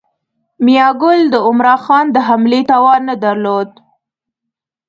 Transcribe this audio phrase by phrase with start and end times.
[0.65, 3.69] میاګل د عمرا خان د حملې توان نه درلود.